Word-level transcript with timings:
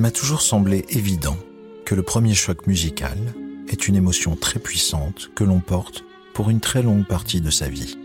Il 0.00 0.04
m'a 0.04 0.10
toujours 0.10 0.40
semblé 0.40 0.86
évident 0.88 1.36
que 1.84 1.94
le 1.94 2.02
premier 2.02 2.32
choc 2.32 2.66
musical 2.66 3.18
est 3.68 3.86
une 3.86 3.96
émotion 3.96 4.34
très 4.34 4.58
puissante 4.58 5.30
que 5.34 5.44
l'on 5.44 5.60
porte 5.60 6.06
pour 6.32 6.48
une 6.48 6.60
très 6.60 6.82
longue 6.82 7.06
partie 7.06 7.42
de 7.42 7.50
sa 7.50 7.68
vie. 7.68 7.98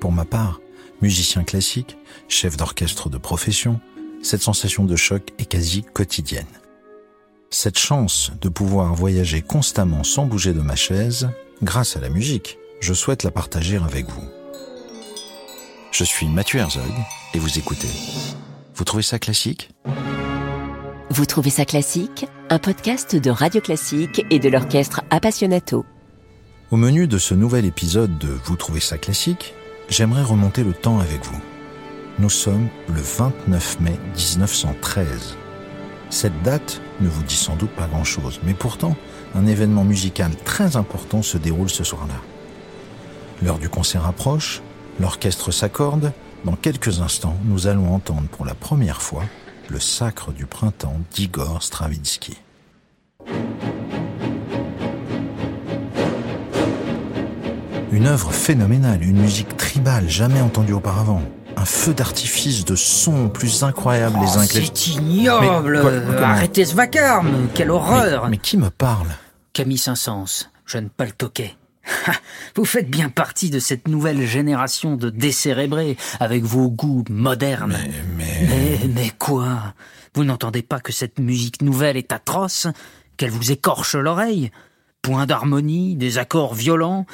Pour 0.00 0.12
ma 0.12 0.24
part, 0.24 0.60
musicien 1.02 1.42
classique, 1.42 1.98
chef 2.28 2.56
d'orchestre 2.56 3.10
de 3.10 3.18
profession, 3.18 3.80
cette 4.22 4.42
sensation 4.42 4.84
de 4.84 4.94
choc 4.94 5.30
est 5.40 5.46
quasi 5.46 5.82
quotidienne. 5.82 6.46
Cette 7.50 7.80
chance 7.80 8.30
de 8.40 8.48
pouvoir 8.48 8.94
voyager 8.94 9.42
constamment 9.42 10.04
sans 10.04 10.26
bouger 10.26 10.52
de 10.52 10.60
ma 10.60 10.76
chaise, 10.76 11.30
grâce 11.64 11.96
à 11.96 12.00
la 12.00 12.10
musique, 12.10 12.58
je 12.78 12.94
souhaite 12.94 13.24
la 13.24 13.32
partager 13.32 13.76
avec 13.78 14.08
vous. 14.08 14.28
Je 15.90 16.04
suis 16.04 16.28
Mathieu 16.28 16.60
Herzog 16.60 16.92
et 17.34 17.40
vous 17.40 17.58
écoutez. 17.58 17.90
Vous 18.76 18.84
trouvez 18.84 19.02
ça 19.02 19.18
classique? 19.18 19.70
Vous 21.08 21.24
trouvez 21.24 21.50
ça 21.50 21.64
classique? 21.64 22.26
Un 22.50 22.58
podcast 22.58 23.14
de 23.14 23.30
Radio 23.30 23.60
Classique 23.60 24.26
et 24.28 24.40
de 24.40 24.48
l'orchestre 24.48 25.02
Appassionato. 25.10 25.86
Au 26.72 26.76
menu 26.76 27.06
de 27.06 27.16
ce 27.16 27.32
nouvel 27.32 27.64
épisode 27.64 28.18
de 28.18 28.26
Vous 28.26 28.56
trouvez 28.56 28.80
ça 28.80 28.98
classique, 28.98 29.54
j'aimerais 29.88 30.24
remonter 30.24 30.64
le 30.64 30.72
temps 30.72 30.98
avec 30.98 31.24
vous. 31.24 31.40
Nous 32.18 32.28
sommes 32.28 32.66
le 32.88 33.00
29 33.00 33.80
mai 33.80 34.00
1913. 34.16 35.36
Cette 36.10 36.42
date 36.42 36.80
ne 37.00 37.08
vous 37.08 37.22
dit 37.22 37.36
sans 37.36 37.54
doute 37.54 37.70
pas 37.70 37.86
grand-chose, 37.86 38.40
mais 38.42 38.54
pourtant, 38.54 38.96
un 39.36 39.46
événement 39.46 39.84
musical 39.84 40.32
très 40.44 40.74
important 40.74 41.22
se 41.22 41.38
déroule 41.38 41.70
ce 41.70 41.84
soir-là. 41.84 42.20
L'heure 43.44 43.60
du 43.60 43.68
concert 43.68 44.06
approche, 44.06 44.60
l'orchestre 44.98 45.52
s'accorde, 45.52 46.12
dans 46.44 46.56
quelques 46.56 47.00
instants, 47.00 47.36
nous 47.44 47.68
allons 47.68 47.94
entendre 47.94 48.26
pour 48.32 48.44
la 48.44 48.54
première 48.54 49.02
fois 49.02 49.22
le 49.68 49.80
sacre 49.80 50.32
du 50.32 50.46
printemps 50.46 51.00
d'Igor 51.12 51.62
Stravinsky. 51.62 52.36
Une 57.92 58.06
œuvre 58.06 58.30
phénoménale, 58.32 59.02
une 59.02 59.20
musique 59.20 59.56
tribale 59.56 60.08
jamais 60.08 60.40
entendue 60.40 60.72
auparavant. 60.72 61.22
Un 61.56 61.64
feu 61.64 61.94
d'artifice 61.94 62.64
de 62.64 62.74
sons 62.76 63.28
plus 63.28 63.62
incroyables 63.62 64.18
les 64.20 64.36
uns 64.36 64.46
que 64.46 64.58
les 64.58 64.66
Oh, 64.66 64.70
C'est 64.74 64.88
ignoble 64.90 65.76
Mais 65.76 65.80
quoi- 65.80 65.90
comment 66.14 66.26
Arrêtez 66.26 66.64
ce 66.66 66.74
vacarme 66.74 67.48
Quelle 67.54 67.70
horreur 67.70 68.24
Mais, 68.24 68.30
mais 68.32 68.36
qui 68.38 68.58
me 68.58 68.68
parle? 68.68 69.08
Camille 69.54 69.78
Saint-Saëns, 69.78 70.50
jeune 70.66 70.90
paltoquet. 70.90 71.56
Vous 72.56 72.64
faites 72.64 72.90
bien 72.90 73.08
partie 73.08 73.50
de 73.50 73.58
cette 73.58 73.88
nouvelle 73.88 74.26
génération 74.26 74.96
de 74.96 75.10
décérébrés, 75.10 75.96
avec 76.20 76.42
vos 76.44 76.70
goûts 76.70 77.04
modernes. 77.10 77.76
Mais, 78.16 78.38
mais... 78.40 78.46
Mais, 78.48 78.88
mais 78.88 79.12
quoi? 79.18 79.74
Vous 80.14 80.24
n'entendez 80.24 80.62
pas 80.62 80.80
que 80.80 80.92
cette 80.92 81.18
musique 81.18 81.62
nouvelle 81.62 81.96
est 81.96 82.12
atroce 82.12 82.66
Qu'elle 83.16 83.30
vous 83.30 83.52
écorche 83.52 83.94
l'oreille? 83.94 84.50
Point 85.02 85.26
d'harmonie, 85.26 85.96
des 85.96 86.18
accords 86.18 86.54
violents 86.54 87.06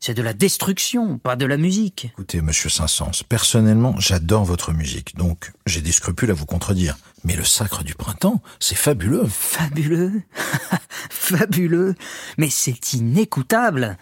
C'est 0.00 0.14
de 0.14 0.22
la 0.22 0.32
destruction, 0.32 1.18
pas 1.18 1.36
de 1.36 1.46
la 1.46 1.56
musique. 1.56 2.08
Écoutez, 2.12 2.40
monsieur 2.40 2.68
Saint-Saëns, 2.68 3.22
personnellement, 3.28 3.94
j'adore 3.98 4.44
votre 4.44 4.72
musique, 4.72 5.16
donc 5.16 5.52
j'ai 5.66 5.80
des 5.80 5.92
scrupules 5.92 6.30
à 6.30 6.34
vous 6.34 6.46
contredire. 6.46 6.96
Mais 7.24 7.36
le 7.36 7.44
sacre 7.44 7.84
du 7.84 7.94
printemps, 7.94 8.42
c'est 8.60 8.76
fabuleux. 8.76 9.26
Fabuleux? 9.28 10.22
Fabuleux? 11.10 11.94
Mais 12.38 12.50
c'est 12.50 12.92
inécoutable 12.92 13.96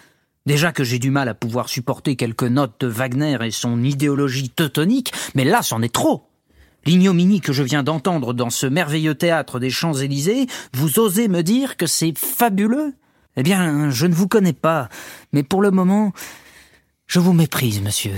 Déjà 0.46 0.72
que 0.72 0.84
j'ai 0.84 0.98
du 0.98 1.10
mal 1.10 1.28
à 1.28 1.34
pouvoir 1.34 1.68
supporter 1.68 2.16
quelques 2.16 2.44
notes 2.44 2.80
de 2.80 2.86
Wagner 2.86 3.36
et 3.42 3.50
son 3.50 3.82
idéologie 3.82 4.50
teutonique, 4.50 5.12
mais 5.34 5.44
là 5.44 5.62
c'en 5.62 5.82
est 5.82 5.92
trop 5.92 6.28
L'ignominie 6.86 7.40
que 7.40 7.52
je 7.52 7.64
viens 7.64 7.82
d'entendre 7.82 8.32
dans 8.32 8.48
ce 8.48 8.64
merveilleux 8.64 9.16
théâtre 9.16 9.58
des 9.58 9.70
Champs-Élysées, 9.70 10.46
vous 10.72 11.00
osez 11.00 11.26
me 11.26 11.42
dire 11.42 11.76
que 11.76 11.86
c'est 11.86 12.16
fabuleux? 12.16 12.94
Eh 13.36 13.42
bien, 13.42 13.90
je 13.90 14.06
ne 14.06 14.14
vous 14.14 14.28
connais 14.28 14.52
pas, 14.52 14.88
mais 15.32 15.42
pour 15.42 15.62
le 15.62 15.72
moment, 15.72 16.12
je 17.08 17.18
vous 17.18 17.32
méprise, 17.32 17.82
monsieur. 17.82 18.14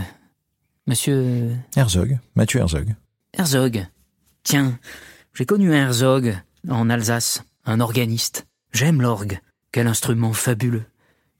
Monsieur 0.86 1.56
Herzog, 1.76 2.18
Mathieu 2.34 2.60
Herzog. 2.60 2.94
Herzog. 3.32 3.86
Tiens, 4.42 4.78
j'ai 5.32 5.46
connu 5.46 5.72
un 5.72 5.86
Herzog 5.86 6.36
en 6.68 6.90
Alsace, 6.90 7.42
un 7.64 7.80
organiste. 7.80 8.46
J'aime 8.72 9.00
l'orgue. 9.00 9.40
Quel 9.72 9.86
instrument 9.86 10.32
fabuleux. 10.32 10.84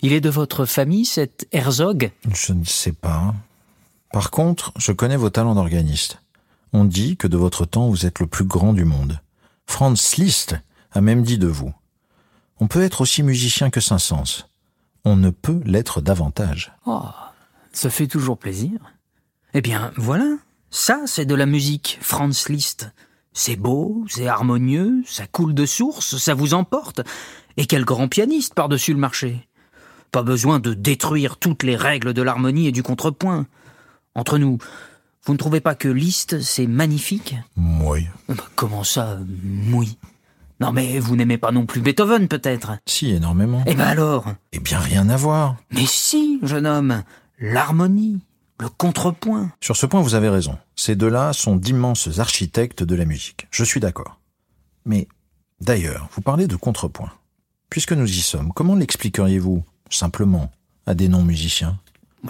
Il 0.01 0.13
est 0.13 0.21
de 0.21 0.31
votre 0.31 0.65
famille, 0.65 1.05
cet 1.05 1.49
Herzog? 1.51 2.13
Je 2.33 2.53
ne 2.53 2.65
sais 2.65 2.93
pas. 2.93 3.35
Par 4.13 4.31
contre, 4.31 4.73
je 4.79 4.93
connais 4.93 5.17
vos 5.17 5.31
talents 5.31 5.57
d'organiste. 5.57 6.23
On 6.73 6.85
dit 6.85 7.17
que 7.17 7.27
de 7.27 7.37
votre 7.37 7.65
temps, 7.65 7.89
vous 7.89 8.07
êtes 8.07 8.21
le 8.21 8.27
plus 8.27 8.45
grand 8.45 8.73
du 8.73 8.85
monde. 8.85 9.21
Franz 9.67 10.17
Liszt 10.17 10.57
a 10.93 11.01
même 11.01 11.23
dit 11.23 11.39
de 11.39 11.49
vous. 11.49 11.73
On 12.61 12.69
peut 12.69 12.83
être 12.83 13.01
aussi 13.01 13.23
musicien 13.23 13.71
que 13.71 13.81
Saint-Saëns. 13.81 14.47
On 15.05 15.17
ne 15.17 15.31
peut 15.31 15.61
l'être 15.65 16.01
davantage. 16.01 16.73
Oh, 16.87 17.03
ça 17.73 17.91
fait 17.91 18.07
toujours 18.07 18.39
plaisir. 18.39 18.79
Eh 19.53 19.61
bien, 19.61 19.93
voilà. 19.97 20.37
Ça, 20.71 21.03
c'est 21.07 21.25
de 21.25 21.35
la 21.35 21.47
musique, 21.47 21.99
Franz 22.03 22.53
Liszt. 22.53 22.93
C'est 23.33 23.57
beau, 23.57 24.05
c'est 24.09 24.29
harmonieux, 24.29 25.03
ça 25.07 25.27
coule 25.27 25.55
de 25.55 25.67
source, 25.67 26.17
ça 26.19 26.35
vous 26.35 26.55
emporte. 26.55 27.01
Et 27.57 27.67
quel 27.67 27.85
grand 27.85 28.09
pianiste 28.09 28.55
par-dessus 28.55 28.93
le 28.93 28.99
marché. 28.99 29.48
Pas 30.11 30.23
besoin 30.23 30.59
de 30.59 30.75
détruire 30.75 31.37
toutes 31.37 31.63
les 31.63 31.77
règles 31.77 32.15
de 32.15 32.23
l'harmonie 32.23 32.67
et 32.67 32.73
du 32.73 32.83
contrepoint. 32.83 33.47
Entre 34.15 34.39
nous, 34.39 34.59
vous 35.25 35.33
ne 35.33 35.39
trouvez 35.39 35.61
pas 35.61 35.75
que 35.75 35.89
Liszt, 35.89 36.41
c'est 36.41 36.67
magnifique? 36.67 37.35
Oui. 37.57 38.07
Bah, 38.29 38.35
Comment 38.57 38.85
ça, 38.85 39.19
oui 39.73 39.99
Non 40.61 40.73
mais 40.73 40.99
vous 40.99 41.15
n'aimez 41.17 41.37
pas 41.39 41.53
non 41.53 41.67
plus 41.67 41.81
Beethoven, 41.83 42.27
peut-être? 42.29 42.79
Si, 42.87 43.11
énormément. 43.11 43.63
Eh 43.67 43.75
ben 43.75 43.85
alors? 43.87 44.33
Eh 44.53 44.61
bien, 44.61 44.79
rien 44.79 45.09
à 45.11 45.17
voir. 45.17 45.57
Mais 45.71 45.85
si, 45.87 46.39
jeune 46.43 46.67
homme 46.67 47.03
L'harmonie, 47.39 48.21
le 48.59 48.69
contrepoint. 48.69 49.53
Sur 49.61 49.77
ce 49.77 49.87
point, 49.87 50.01
vous 50.01 50.15
avez 50.15 50.29
raison. 50.29 50.59
Ces 50.75 50.97
deux-là 50.97 51.33
sont 51.33 51.55
d'immenses 51.55 52.19
architectes 52.19 52.83
de 52.83 52.95
la 52.97 53.05
musique. 53.05 53.47
Je 53.51 53.63
suis 53.63 53.79
d'accord. 53.81 54.19
Mais, 54.85 55.07
d'ailleurs, 55.61 56.09
vous 56.13 56.23
parlez 56.23 56.49
de 56.49 56.57
contrepoint. 56.57 57.13
Puisque 57.71 57.93
nous 57.93 58.11
y 58.11 58.21
sommes, 58.21 58.53
comment 58.55 58.75
l'expliqueriez-vous, 58.75 59.63
simplement, 59.97 60.51
à 60.87 60.95
des 60.95 61.09
non-musiciens 61.09 61.79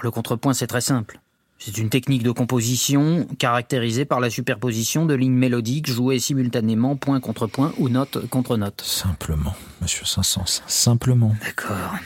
Le 0.02 0.10
contrepoint, 0.10 0.54
c'est 0.54 0.66
très 0.66 0.80
simple. 0.80 1.20
C'est 1.58 1.76
une 1.76 1.90
technique 1.90 2.22
de 2.22 2.30
composition 2.30 3.26
caractérisée 3.38 4.04
par 4.04 4.20
la 4.20 4.30
superposition 4.30 5.06
de 5.06 5.14
lignes 5.14 5.32
mélodiques 5.32 5.90
jouées 5.90 6.20
simultanément 6.20 6.94
point 6.94 7.18
contre 7.18 7.48
point 7.48 7.72
ou 7.78 7.88
note 7.88 8.28
contre 8.28 8.56
note. 8.56 8.80
Simplement, 8.80 9.54
monsieur 9.82 10.04
Saint-Saëns, 10.04 10.62
simplement. 10.68 11.34
D'accord. 11.44 11.96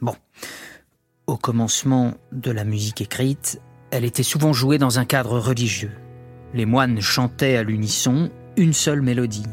Bon. 0.00 0.14
Au 1.26 1.36
commencement 1.36 2.14
de 2.30 2.52
la 2.52 2.64
musique 2.64 3.00
écrite, 3.00 3.60
elle 3.90 4.04
était 4.04 4.22
souvent 4.22 4.52
jouée 4.52 4.78
dans 4.78 5.00
un 5.00 5.04
cadre 5.04 5.38
religieux. 5.40 5.92
Les 6.52 6.66
moines 6.66 7.00
chantaient 7.00 7.56
à 7.56 7.64
l'unisson 7.64 8.30
une 8.56 8.72
seule 8.72 9.02
mélodie. 9.02 9.46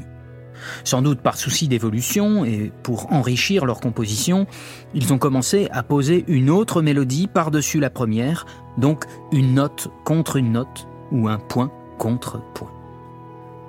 Sans 0.83 1.01
doute 1.01 1.21
par 1.21 1.37
souci 1.37 1.67
d'évolution 1.67 2.45
et 2.45 2.71
pour 2.83 3.11
enrichir 3.11 3.65
leur 3.65 3.79
composition, 3.79 4.47
ils 4.93 5.13
ont 5.13 5.17
commencé 5.17 5.67
à 5.71 5.83
poser 5.83 6.25
une 6.27 6.49
autre 6.49 6.81
mélodie 6.81 7.27
par-dessus 7.27 7.79
la 7.79 7.89
première, 7.89 8.45
donc 8.77 9.05
une 9.31 9.53
note 9.53 9.89
contre 10.05 10.37
une 10.37 10.51
note 10.51 10.87
ou 11.11 11.27
un 11.27 11.37
point 11.37 11.71
contre 11.97 12.41
point. 12.53 12.71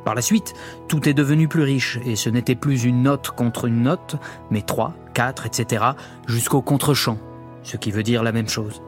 Par 0.05 0.15
la 0.15 0.23
suite, 0.23 0.55
tout 0.89 1.09
est 1.09 1.15
devenu 1.15 1.47
plus 1.47 1.63
riche 1.63 1.99
et 2.05 2.17
ce 2.17 2.29
n'était 2.29 2.57
plus 2.57 2.85
une 2.85 3.03
note 3.03 3.31
contre 3.31 3.67
une 3.67 3.83
note, 3.83 4.17
mais 4.51 4.63
trois, 4.63 4.95
quatre, 5.15 5.47
etc., 5.47 5.85
jusqu'au 6.27 6.61
contre-champ, 6.61 7.19
ce 7.63 7.77
qui 7.77 7.93
veut 7.93 8.03
dire 8.03 8.23
la 8.23 8.33
même 8.33 8.49
chose. 8.49 8.83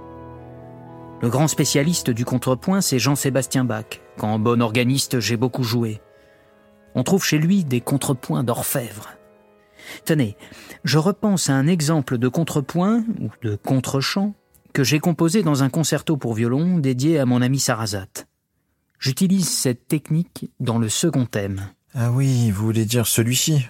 Le 1.22 1.28
grand 1.28 1.46
spécialiste 1.46 2.10
du 2.10 2.24
contrepoint, 2.24 2.80
c'est 2.80 2.98
Jean-Sébastien 2.98 3.64
Bach, 3.64 4.00
quand 4.18 4.38
bon 4.38 4.60
organiste 4.60 5.20
j'ai 5.20 5.36
beaucoup 5.36 5.62
joué. 5.62 6.00
On 6.94 7.02
trouve 7.02 7.24
chez 7.24 7.38
lui 7.38 7.64
des 7.64 7.80
contrepoints 7.80 8.44
d'orfèvre. 8.44 9.10
Tenez, 10.04 10.36
je 10.84 10.98
repense 10.98 11.50
à 11.50 11.54
un 11.54 11.66
exemple 11.66 12.18
de 12.18 12.28
contrepoint, 12.28 13.04
ou 13.20 13.30
de 13.42 13.56
contre-champ, 13.56 14.34
que 14.72 14.84
j'ai 14.84 14.98
composé 14.98 15.42
dans 15.42 15.62
un 15.62 15.70
concerto 15.70 16.16
pour 16.16 16.34
violon 16.34 16.78
dédié 16.78 17.18
à 17.18 17.26
mon 17.26 17.42
ami 17.42 17.58
Sarrazate. 17.58 18.26
J'utilise 18.98 19.48
cette 19.48 19.86
technique 19.86 20.50
dans 20.60 20.78
le 20.78 20.88
second 20.88 21.26
thème. 21.26 21.68
Ah 21.94 22.10
oui, 22.10 22.50
vous 22.50 22.64
voulez 22.64 22.86
dire 22.86 23.06
celui-ci? 23.06 23.66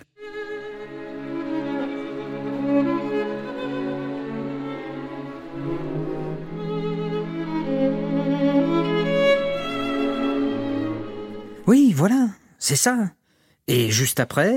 C'est 12.65 12.77
ça. 12.77 12.97
Et 13.69 13.91
juste 13.91 14.21
après... 14.21 14.57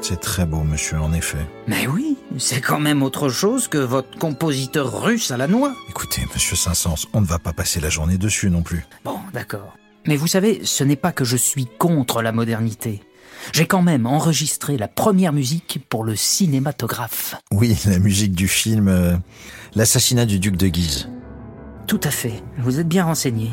C'est 0.00 0.18
très 0.18 0.44
beau, 0.44 0.64
monsieur, 0.64 0.98
en 0.98 1.12
effet. 1.12 1.38
Mais 1.68 1.86
oui, 1.86 2.18
c'est 2.36 2.60
quand 2.60 2.80
même 2.80 3.04
autre 3.04 3.28
chose 3.28 3.68
que 3.68 3.78
votre 3.78 4.18
compositeur 4.18 5.00
russe 5.04 5.30
à 5.30 5.36
la 5.36 5.46
noix. 5.46 5.76
Écoutez, 5.88 6.22
monsieur 6.34 6.56
Saint-Saëns, 6.56 7.06
on 7.12 7.20
ne 7.20 7.26
va 7.26 7.38
pas 7.38 7.52
passer 7.52 7.78
la 7.78 7.88
journée 7.88 8.18
dessus 8.18 8.50
non 8.50 8.62
plus. 8.62 8.84
Bon, 9.04 9.20
d'accord. 9.32 9.76
Mais 10.08 10.16
vous 10.16 10.26
savez, 10.26 10.62
ce 10.64 10.82
n'est 10.82 10.96
pas 10.96 11.12
que 11.12 11.24
je 11.24 11.36
suis 11.36 11.66
contre 11.78 12.20
la 12.20 12.32
modernité. 12.32 13.00
J'ai 13.52 13.66
quand 13.66 13.82
même 13.82 14.06
enregistré 14.06 14.76
la 14.76 14.88
première 14.88 15.32
musique 15.32 15.80
pour 15.88 16.04
le 16.04 16.16
cinématographe. 16.16 17.34
Oui, 17.50 17.76
la 17.86 17.98
musique 17.98 18.34
du 18.34 18.48
film 18.48 18.88
euh, 18.88 19.16
L'assassinat 19.74 20.26
du 20.26 20.38
duc 20.38 20.56
de 20.56 20.68
Guise. 20.68 21.08
Tout 21.86 22.00
à 22.04 22.10
fait, 22.10 22.42
vous 22.58 22.78
êtes 22.78 22.88
bien 22.88 23.04
renseigné. 23.04 23.50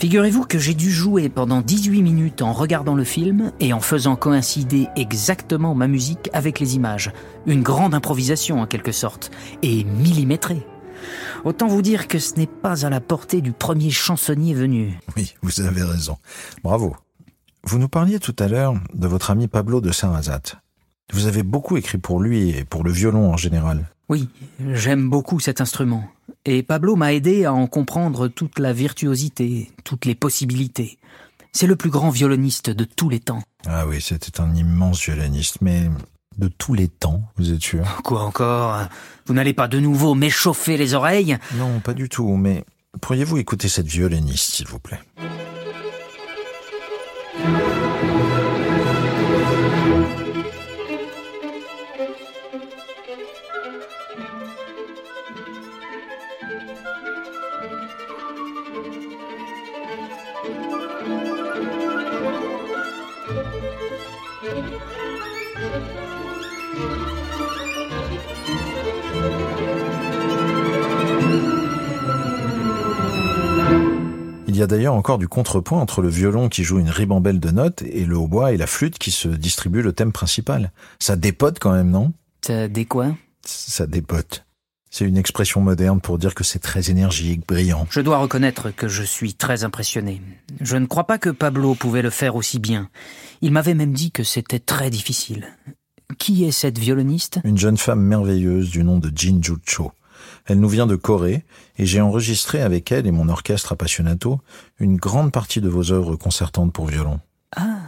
Figurez-vous 0.00 0.44
que 0.44 0.58
j'ai 0.58 0.74
dû 0.74 0.90
jouer 0.90 1.28
pendant 1.28 1.60
18 1.60 2.02
minutes 2.02 2.42
en 2.42 2.52
regardant 2.52 2.94
le 2.94 3.04
film 3.04 3.52
et 3.60 3.72
en 3.72 3.80
faisant 3.80 4.16
coïncider 4.16 4.88
exactement 4.96 5.74
ma 5.74 5.86
musique 5.86 6.30
avec 6.32 6.58
les 6.58 6.74
images. 6.74 7.12
Une 7.46 7.62
grande 7.62 7.94
improvisation 7.94 8.60
en 8.60 8.66
quelque 8.66 8.92
sorte, 8.92 9.30
et 9.62 9.84
millimétrée. 9.84 10.66
Autant 11.44 11.68
vous 11.68 11.82
dire 11.82 12.08
que 12.08 12.18
ce 12.18 12.34
n'est 12.36 12.46
pas 12.46 12.86
à 12.86 12.90
la 12.90 13.00
portée 13.00 13.40
du 13.40 13.52
premier 13.52 13.90
chansonnier 13.90 14.54
venu. 14.54 14.98
Oui, 15.16 15.34
vous 15.42 15.60
avez 15.60 15.82
raison. 15.82 16.16
Bravo. 16.62 16.96
Vous 17.62 17.78
nous 17.78 17.88
parliez 17.88 18.18
tout 18.18 18.34
à 18.38 18.48
l'heure 18.48 18.74
de 18.94 19.06
votre 19.06 19.30
ami 19.30 19.46
Pablo 19.46 19.80
de 19.80 19.92
Sarrazat. 19.92 20.42
Vous 21.12 21.26
avez 21.26 21.42
beaucoup 21.42 21.76
écrit 21.76 21.98
pour 21.98 22.20
lui 22.20 22.50
et 22.50 22.64
pour 22.64 22.84
le 22.84 22.90
violon 22.90 23.32
en 23.32 23.36
général. 23.36 23.88
Oui, 24.08 24.28
j'aime 24.72 25.10
beaucoup 25.10 25.40
cet 25.40 25.60
instrument. 25.60 26.08
Et 26.44 26.62
Pablo 26.62 26.96
m'a 26.96 27.12
aidé 27.12 27.44
à 27.44 27.52
en 27.52 27.66
comprendre 27.66 28.28
toute 28.28 28.58
la 28.58 28.72
virtuosité, 28.72 29.70
toutes 29.84 30.06
les 30.06 30.14
possibilités. 30.14 30.98
C'est 31.52 31.66
le 31.66 31.76
plus 31.76 31.90
grand 31.90 32.10
violoniste 32.10 32.70
de 32.70 32.84
tous 32.84 33.08
les 33.08 33.20
temps. 33.20 33.42
Ah 33.66 33.86
oui, 33.86 34.00
c'était 34.00 34.40
un 34.40 34.54
immense 34.54 35.02
violoniste, 35.04 35.58
mais 35.60 35.90
de 36.38 36.48
tous 36.48 36.74
les 36.74 36.88
temps, 36.88 37.22
vous 37.36 37.52
êtes 37.52 37.60
sûr? 37.60 38.00
Quoi 38.04 38.22
encore? 38.22 38.86
Vous 39.26 39.34
n'allez 39.34 39.52
pas 39.52 39.68
de 39.68 39.80
nouveau 39.80 40.14
m'échauffer 40.14 40.76
les 40.76 40.94
oreilles? 40.94 41.36
Non, 41.56 41.80
pas 41.80 41.92
du 41.92 42.08
tout, 42.08 42.36
mais 42.36 42.64
pourriez-vous 43.00 43.38
écouter 43.38 43.68
cette 43.68 43.88
violoniste, 43.88 44.54
s'il 44.54 44.68
vous 44.68 44.78
plaît? 44.78 45.00
Il 74.50 74.56
y 74.56 74.62
a 74.62 74.66
d'ailleurs 74.66 74.94
encore 74.94 75.18
du 75.18 75.28
contrepoint 75.28 75.80
entre 75.80 76.02
le 76.02 76.08
violon 76.08 76.48
qui 76.48 76.64
joue 76.64 76.80
une 76.80 76.90
ribambelle 76.90 77.38
de 77.40 77.50
notes 77.50 77.82
et 77.82 78.04
le 78.04 78.18
hautbois 78.18 78.52
et 78.52 78.56
la 78.56 78.66
flûte 78.66 78.98
qui 78.98 79.10
se 79.10 79.28
distribuent 79.28 79.80
le 79.80 79.92
thème 79.92 80.12
principal. 80.12 80.72
Ça 80.98 81.16
dépote 81.16 81.58
quand 81.60 81.72
même, 81.72 81.90
non? 81.90 82.12
Ça 82.44 82.68
des 82.68 82.84
quoi 82.84 83.14
Ça 83.44 83.86
dépote. 83.86 84.44
C'est 84.90 85.04
une 85.04 85.16
expression 85.16 85.60
moderne 85.60 86.00
pour 86.00 86.18
dire 86.18 86.34
que 86.34 86.42
c'est 86.42 86.58
très 86.58 86.90
énergique, 86.90 87.46
brillant. 87.46 87.86
Je 87.90 88.00
dois 88.00 88.18
reconnaître 88.18 88.70
que 88.70 88.88
je 88.88 89.04
suis 89.04 89.34
très 89.34 89.62
impressionné. 89.62 90.20
Je 90.60 90.76
ne 90.76 90.86
crois 90.86 91.04
pas 91.04 91.18
que 91.18 91.30
Pablo 91.30 91.76
pouvait 91.76 92.02
le 92.02 92.10
faire 92.10 92.34
aussi 92.34 92.58
bien. 92.58 92.90
Il 93.40 93.52
m'avait 93.52 93.74
même 93.74 93.92
dit 93.92 94.10
que 94.10 94.24
c'était 94.24 94.58
très 94.58 94.90
difficile. 94.90 95.46
Qui 96.20 96.44
est 96.44 96.50
cette 96.50 96.78
violoniste? 96.78 97.40
Une 97.44 97.56
jeune 97.56 97.78
femme 97.78 98.02
merveilleuse 98.02 98.68
du 98.68 98.84
nom 98.84 98.98
de 98.98 99.10
Jinju 99.12 99.54
Cho. 99.64 99.92
Elle 100.44 100.60
nous 100.60 100.68
vient 100.68 100.86
de 100.86 100.94
Corée 100.94 101.46
et 101.78 101.86
j'ai 101.86 102.02
enregistré 102.02 102.60
avec 102.60 102.92
elle 102.92 103.06
et 103.06 103.10
mon 103.10 103.30
orchestre 103.30 103.72
appassionato 103.72 104.38
une 104.78 104.96
grande 104.96 105.32
partie 105.32 105.62
de 105.62 105.70
vos 105.70 105.92
œuvres 105.92 106.16
concertantes 106.16 106.74
pour 106.74 106.86
violon. 106.86 107.20
Ah, 107.56 107.78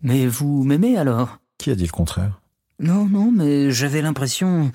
mais 0.00 0.26
vous 0.26 0.64
m'aimez 0.64 0.96
alors 0.96 1.38
Qui 1.58 1.70
a 1.70 1.74
dit 1.74 1.84
le 1.84 1.92
contraire? 1.92 2.40
Non, 2.80 3.04
non, 3.04 3.30
mais 3.30 3.70
j'avais 3.70 4.00
l'impression... 4.00 4.72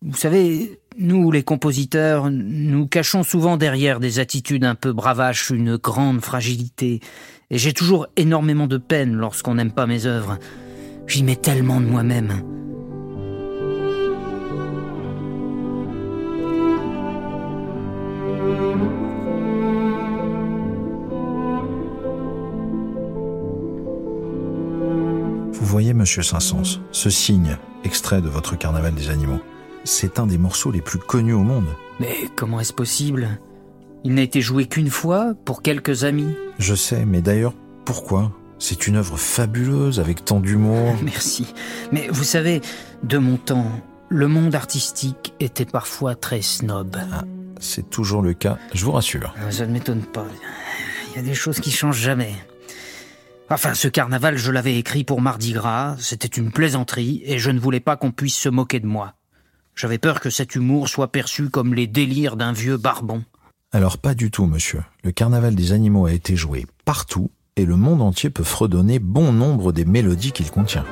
Vous 0.00 0.16
savez, 0.16 0.80
nous, 0.98 1.32
les 1.32 1.42
compositeurs, 1.42 2.30
nous 2.30 2.86
cachons 2.86 3.24
souvent 3.24 3.56
derrière 3.56 3.98
des 3.98 4.20
attitudes 4.20 4.64
un 4.64 4.76
peu 4.76 4.92
bravaches 4.92 5.50
une 5.50 5.76
grande 5.76 6.20
fragilité. 6.20 7.00
Et 7.50 7.58
j'ai 7.58 7.72
toujours 7.72 8.06
énormément 8.16 8.68
de 8.68 8.78
peine 8.78 9.14
lorsqu'on 9.14 9.56
n'aime 9.56 9.72
pas 9.72 9.86
mes 9.86 10.06
œuvres. 10.06 10.38
J'y 11.06 11.24
mets 11.24 11.36
tellement 11.36 11.80
de 11.80 11.86
moi-même. 11.86 12.42
Vous 25.52 25.66
voyez, 25.66 25.94
monsieur 25.94 26.22
Saint-Saëns, 26.22 26.80
ce 26.92 27.10
signe, 27.10 27.56
extrait 27.84 28.20
de 28.20 28.28
votre 28.28 28.56
Carnaval 28.56 28.94
des 28.94 29.08
animaux, 29.10 29.40
c'est 29.84 30.18
un 30.18 30.26
des 30.26 30.38
morceaux 30.38 30.70
les 30.70 30.82
plus 30.82 30.98
connus 30.98 31.32
au 31.32 31.42
monde. 31.42 31.66
Mais 31.98 32.14
comment 32.36 32.60
est-ce 32.60 32.72
possible? 32.72 33.38
Il 34.04 34.14
n'a 34.14 34.22
été 34.22 34.40
joué 34.40 34.66
qu'une 34.66 34.90
fois, 34.90 35.34
pour 35.44 35.62
quelques 35.62 36.04
amis. 36.04 36.34
Je 36.58 36.74
sais, 36.74 37.04
mais 37.06 37.22
d'ailleurs, 37.22 37.54
pourquoi? 37.84 38.32
C'est 38.62 38.86
une 38.86 38.94
œuvre 38.94 39.16
fabuleuse, 39.16 39.98
avec 39.98 40.24
tant 40.24 40.38
d'humour. 40.38 40.94
Merci. 41.02 41.52
Mais 41.90 42.06
vous 42.12 42.22
savez, 42.22 42.60
de 43.02 43.18
mon 43.18 43.36
temps, 43.36 43.66
le 44.08 44.28
monde 44.28 44.54
artistique 44.54 45.34
était 45.40 45.64
parfois 45.64 46.14
très 46.14 46.42
snob. 46.42 46.96
C'est 47.58 47.90
toujours 47.90 48.22
le 48.22 48.34
cas, 48.34 48.58
je 48.72 48.84
vous 48.84 48.92
rassure. 48.92 49.34
Ça 49.50 49.66
ne 49.66 49.72
m'étonne 49.72 50.02
pas. 50.02 50.26
Il 51.10 51.16
y 51.16 51.18
a 51.18 51.22
des 51.22 51.34
choses 51.34 51.58
qui 51.58 51.72
changent 51.72 52.00
jamais. 52.00 52.36
Enfin, 53.50 53.74
ce 53.74 53.88
carnaval, 53.88 54.38
je 54.38 54.52
l'avais 54.52 54.78
écrit 54.78 55.02
pour 55.02 55.20
Mardi 55.20 55.54
Gras, 55.54 55.96
c'était 55.98 56.28
une 56.28 56.52
plaisanterie, 56.52 57.20
et 57.24 57.40
je 57.40 57.50
ne 57.50 57.58
voulais 57.58 57.80
pas 57.80 57.96
qu'on 57.96 58.12
puisse 58.12 58.36
se 58.36 58.48
moquer 58.48 58.78
de 58.78 58.86
moi. 58.86 59.14
J'avais 59.74 59.98
peur 59.98 60.20
que 60.20 60.30
cet 60.30 60.54
humour 60.54 60.88
soit 60.88 61.10
perçu 61.10 61.50
comme 61.50 61.74
les 61.74 61.88
délires 61.88 62.36
d'un 62.36 62.52
vieux 62.52 62.76
barbon. 62.76 63.24
Alors 63.72 63.98
pas 63.98 64.14
du 64.14 64.30
tout, 64.30 64.46
monsieur. 64.46 64.84
Le 65.02 65.10
carnaval 65.10 65.56
des 65.56 65.72
animaux 65.72 66.06
a 66.06 66.12
été 66.12 66.36
joué 66.36 66.64
partout, 66.84 67.32
et 67.56 67.66
le 67.66 67.76
monde 67.76 68.00
entier 68.00 68.30
peut 68.30 68.44
fredonner 68.44 68.98
bon 68.98 69.32
nombre 69.32 69.72
des 69.72 69.84
mélodies 69.84 70.32
qu'il 70.32 70.50
contient. 70.50 70.86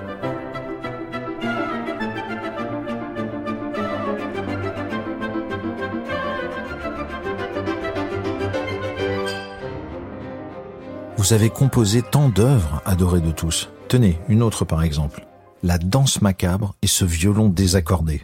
Vous 11.16 11.32
avez 11.32 11.49
composé 11.49 12.02
tant 12.02 12.28
d'œuvres 12.28 12.82
adorées 12.85 13.20
de 13.20 13.30
tous. 13.30 13.70
Tenez, 13.88 14.18
une 14.28 14.42
autre 14.42 14.64
par 14.64 14.82
exemple. 14.82 15.26
La 15.62 15.78
danse 15.78 16.23
macabre 16.23 16.75
et 16.82 16.87
ce 16.87 17.04
violon 17.04 17.49
désaccordé. 17.49 18.23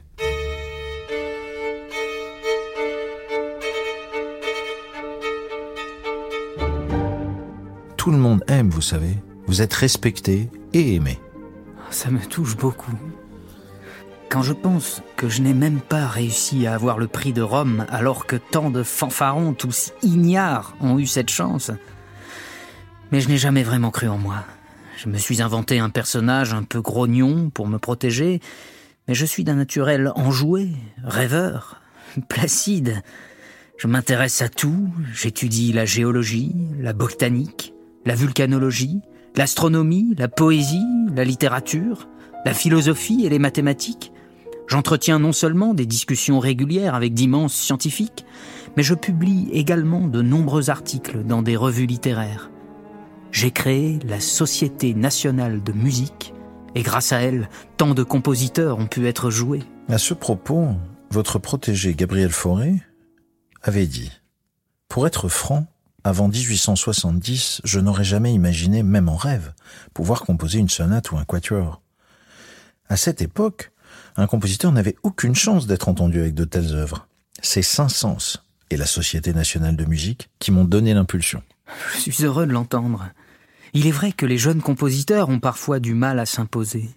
Tout 8.07 8.13
le 8.13 8.19
monde 8.19 8.45
aime, 8.47 8.71
vous 8.71 8.83
savez. 8.83 9.19
Vous 9.49 9.63
êtes 9.63 9.75
respecté 9.75 10.49
et 10.73 10.95
aimé. 10.95 11.19
Ça 11.91 12.09
me 12.09 12.21
touche 12.21 12.57
beaucoup. 12.57 12.97
Quand 14.31 14.43
je 14.43 14.53
pense 14.53 15.03
que 15.17 15.29
je 15.29 15.43
n'ai 15.43 15.55
même 15.55 15.81
pas 15.81 16.07
réussi 16.07 16.69
à 16.69 16.75
avoir 16.75 16.99
le 16.99 17.09
prix 17.09 17.33
de 17.33 17.43
Rome 17.43 17.85
alors 17.89 18.27
que 18.27 18.37
tant 18.37 18.71
de 18.71 18.85
fanfarons 18.85 19.55
tous 19.55 19.91
ignares 20.05 20.77
ont 20.81 21.01
eu 21.01 21.07
cette 21.07 21.31
chance. 21.31 21.73
Mais 23.11 23.21
je 23.21 23.29
n'ai 23.29 23.39
jamais 23.39 23.65
vraiment 23.65 23.91
cru 23.91 24.07
en 24.07 24.19
moi. 24.19 24.45
Je 24.97 25.09
me 25.09 25.19
suis 25.19 25.43
inventé 25.43 25.81
un 25.81 25.91
personnage 25.91 26.55
un 26.55 26.63
peu 26.63 26.81
grognon 26.81 27.51
pour 27.51 27.67
me 27.67 27.81
protéger, 27.81 28.41
mais 29.09 29.15
je 29.15 29.27
suis 29.27 29.43
d'un 29.43 29.57
naturel 29.57 30.13
enjoué, 30.15 30.71
rêveur, 31.03 31.81
placide. 32.29 33.03
Je 33.79 33.89
m'intéresse 33.89 34.43
à 34.43 34.49
tout, 34.49 34.91
j'étudie 35.13 35.73
la 35.73 35.87
géologie, 35.87 36.55
la 36.79 36.93
botanique, 36.93 37.73
la 38.07 38.15
vulcanologie, 38.15 39.03
l'astronomie, 39.35 40.15
la 40.17 40.29
poésie, 40.29 40.87
la 41.15 41.25
littérature, 41.25 42.09
la 42.45 42.55
philosophie 42.55 43.27
et 43.27 43.29
les 43.29 43.41
mathématiques. 43.41 44.13
J'entretiens 44.69 45.19
non 45.19 45.33
seulement 45.33 45.75
des 45.75 45.87
discussions 45.87 46.39
régulières 46.39 46.95
avec 46.95 47.13
d'immenses 47.13 47.55
scientifiques, 47.55 48.25
mais 48.77 48.83
je 48.83 48.95
publie 48.95 49.49
également 49.53 50.07
de 50.07 50.23
nombreux 50.23 50.71
articles 50.71 51.25
dans 51.25 51.43
des 51.43 51.57
revues 51.57 51.87
littéraires. 51.87 52.51
J'ai 53.33 53.51
créé 53.51 53.99
la 54.07 54.21
Société 54.21 54.95
nationale 54.95 55.63
de 55.63 55.73
musique, 55.73 56.33
et 56.75 56.83
grâce 56.83 57.13
à 57.13 57.21
elle, 57.21 57.49
tant 57.77 57.95
de 57.95 58.03
compositeurs 58.03 58.79
ont 58.79 58.87
pu 58.87 59.07
être 59.07 59.31
joués. 59.31 59.63
À 59.89 59.99
ce 59.99 60.15
propos, 60.15 60.69
votre 61.11 61.39
protégé 61.39 61.95
Gabriel 61.95 62.31
Fauré 62.31 62.75
avait 63.63 63.87
dit 63.87 64.13
Pour 64.89 65.07
être 65.07 65.29
franc, 65.29 65.67
avant 66.07 66.29
1870, 66.29 67.63
je 67.65 67.81
n'aurais 67.81 68.05
jamais 68.05 68.33
imaginé, 68.33 68.85
même 68.85 69.09
en 69.09 69.17
rêve, 69.17 69.53
pouvoir 69.93 70.21
composer 70.21 70.61
une 70.61 70.69
sonate 70.69 71.11
ou 71.11 71.17
un 71.17 71.25
quatuor. 71.25 71.83
À 72.89 72.97
cette 72.97 73.23
époque, 73.23 73.73
un 74.17 74.29
compositeur 74.29 74.71
n'avait 74.71 74.95
aucune 75.03 75.35
chance 75.35 75.67
d'être 75.67 75.89
entendu 75.89 76.21
avec 76.21 76.35
de 76.35 76.45
telles 76.45 76.77
œuvres. 76.77 77.09
C'est 77.43 77.61
Saint-Saëns 77.61 78.39
et 78.71 78.77
la 78.77 78.87
Société 78.87 79.35
nationale 79.35 79.75
de 79.75 79.85
musique 79.85 80.31
qui 80.39 80.53
m'ont 80.53 80.65
donné 80.65 80.95
l'impulsion. 80.95 81.43
Je 81.95 81.99
suis 81.99 82.25
heureux 82.25 82.47
de 82.47 82.53
l'entendre. 82.53 83.09
Il 83.73 83.89
est 83.89 83.91
vrai 83.91 84.13
que 84.13 84.27
les 84.27 84.39
jeunes 84.39 84.63
compositeurs 84.63 85.29
ont 85.29 85.41
parfois 85.41 85.81
du 85.81 85.95
mal 85.95 86.21
à 86.21 86.27
s'imposer. 86.27 86.89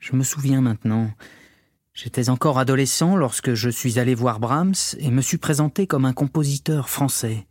Je 0.00 0.16
me 0.16 0.24
souviens 0.24 0.62
maintenant. 0.62 1.12
J'étais 1.94 2.28
encore 2.28 2.58
adolescent 2.58 3.14
lorsque 3.14 3.54
je 3.54 3.70
suis 3.70 4.00
allé 4.00 4.16
voir 4.16 4.40
Brahms 4.40 4.96
et 4.98 5.12
me 5.12 5.22
suis 5.22 5.38
présenté 5.38 5.86
comme 5.86 6.04
un 6.04 6.12
compositeur 6.12 6.88
français. 6.88 7.46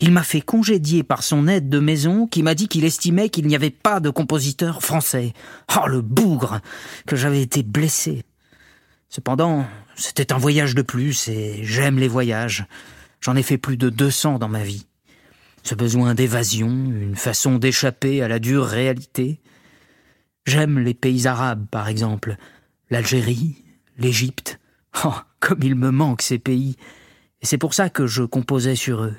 Il 0.00 0.12
m'a 0.12 0.22
fait 0.22 0.40
congédier 0.40 1.02
par 1.02 1.22
son 1.22 1.48
aide 1.48 1.68
de 1.68 1.78
maison 1.78 2.26
qui 2.26 2.42
m'a 2.42 2.54
dit 2.54 2.68
qu'il 2.68 2.84
estimait 2.84 3.28
qu'il 3.28 3.46
n'y 3.46 3.54
avait 3.54 3.70
pas 3.70 4.00
de 4.00 4.10
compositeur 4.10 4.82
français. 4.82 5.32
Oh, 5.76 5.86
le 5.86 6.00
bougre 6.00 6.60
que 7.06 7.16
j'avais 7.16 7.42
été 7.42 7.62
blessé. 7.62 8.24
Cependant, 9.08 9.66
c'était 9.94 10.32
un 10.32 10.38
voyage 10.38 10.74
de 10.74 10.82
plus 10.82 11.28
et 11.28 11.60
j'aime 11.62 11.98
les 11.98 12.08
voyages. 12.08 12.66
J'en 13.20 13.36
ai 13.36 13.42
fait 13.42 13.58
plus 13.58 13.76
de 13.76 13.88
200 13.88 14.38
dans 14.38 14.48
ma 14.48 14.62
vie. 14.62 14.86
Ce 15.62 15.74
besoin 15.74 16.14
d'évasion, 16.14 16.68
une 16.68 17.16
façon 17.16 17.58
d'échapper 17.58 18.22
à 18.22 18.28
la 18.28 18.38
dure 18.38 18.66
réalité. 18.66 19.40
J'aime 20.44 20.78
les 20.78 20.94
pays 20.94 21.26
arabes, 21.26 21.66
par 21.70 21.88
exemple, 21.88 22.36
l'Algérie, 22.90 23.64
l'Égypte. 23.98 24.60
Oh, 25.04 25.14
comme 25.40 25.62
il 25.62 25.74
me 25.74 25.90
manque 25.90 26.22
ces 26.22 26.38
pays. 26.38 26.76
Et 27.42 27.46
c'est 27.46 27.58
pour 27.58 27.74
ça 27.74 27.90
que 27.90 28.06
je 28.06 28.22
composais 28.22 28.76
sur 28.76 29.02
eux. 29.02 29.16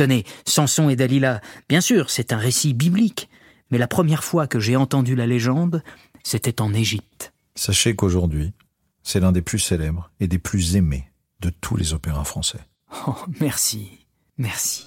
Tenez, 0.00 0.24
Samson 0.46 0.88
et 0.88 0.96
Dalila, 0.96 1.42
bien 1.68 1.82
sûr, 1.82 2.08
c'est 2.08 2.32
un 2.32 2.38
récit 2.38 2.72
biblique, 2.72 3.28
mais 3.70 3.76
la 3.76 3.86
première 3.86 4.24
fois 4.24 4.46
que 4.46 4.58
j'ai 4.58 4.74
entendu 4.74 5.14
la 5.14 5.26
légende, 5.26 5.82
c'était 6.22 6.62
en 6.62 6.72
Égypte. 6.72 7.34
Sachez 7.54 7.94
qu'aujourd'hui, 7.94 8.54
c'est 9.02 9.20
l'un 9.20 9.30
des 9.30 9.42
plus 9.42 9.58
célèbres 9.58 10.10
et 10.18 10.26
des 10.26 10.38
plus 10.38 10.76
aimés 10.76 11.04
de 11.40 11.50
tous 11.50 11.76
les 11.76 11.92
opéras 11.92 12.24
français. 12.24 12.60
Oh, 13.06 13.14
merci, 13.40 14.06
merci. 14.38 14.86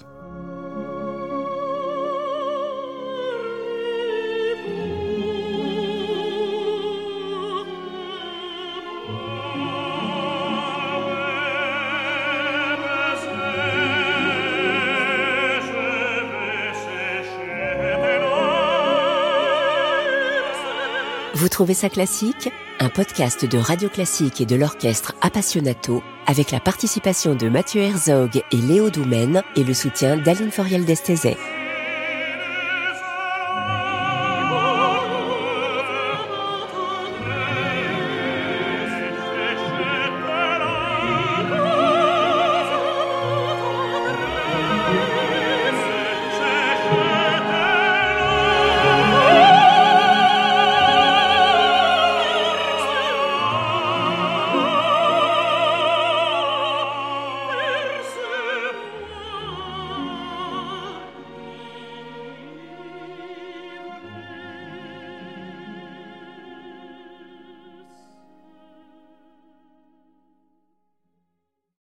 Vous 21.44 21.50
trouvez 21.50 21.74
ça 21.74 21.90
classique? 21.90 22.50
Un 22.80 22.88
podcast 22.88 23.44
de 23.44 23.58
Radio 23.58 23.90
Classique 23.90 24.40
et 24.40 24.46
de 24.46 24.56
l'orchestre 24.56 25.14
Appassionato 25.20 26.02
avec 26.26 26.52
la 26.52 26.62
participation 26.62 27.36
de 27.36 27.50
Mathieu 27.50 27.82
Herzog 27.82 28.42
et 28.50 28.56
Léo 28.56 28.90
Doumen 28.90 29.44
et 29.58 29.66
le 29.66 29.74
soutien 29.74 30.16
d'Aline 30.16 30.52
Foriel 30.52 30.86
d'Estezet. 30.86 31.36